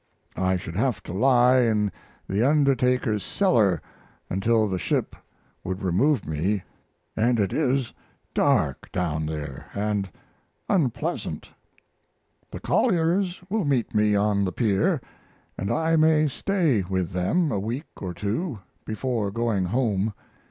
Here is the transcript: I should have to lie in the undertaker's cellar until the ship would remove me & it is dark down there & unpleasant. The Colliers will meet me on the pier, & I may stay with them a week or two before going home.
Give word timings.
I 0.35 0.57
should 0.57 0.75
have 0.77 1.03
to 1.03 1.13
lie 1.13 1.59
in 1.59 1.91
the 2.27 2.41
undertaker's 2.43 3.21
cellar 3.21 3.83
until 4.31 4.67
the 4.67 4.79
ship 4.79 5.15
would 5.63 5.83
remove 5.83 6.25
me 6.27 6.63
& 6.93 7.15
it 7.15 7.53
is 7.53 7.93
dark 8.33 8.91
down 8.91 9.27
there 9.27 9.67
& 10.39 10.69
unpleasant. 10.69 11.51
The 12.49 12.59
Colliers 12.59 13.43
will 13.47 13.63
meet 13.63 13.93
me 13.93 14.15
on 14.15 14.43
the 14.43 14.51
pier, 14.51 15.01
& 15.35 15.57
I 15.59 15.95
may 15.97 16.27
stay 16.27 16.81
with 16.81 17.11
them 17.11 17.51
a 17.51 17.59
week 17.59 17.91
or 18.01 18.15
two 18.15 18.57
before 18.83 19.29
going 19.29 19.65
home. 19.65 20.15